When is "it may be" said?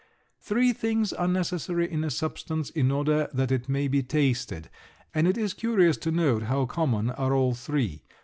3.51-4.01